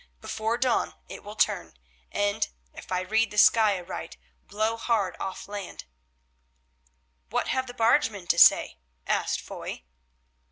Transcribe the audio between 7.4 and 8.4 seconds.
have the bargemen to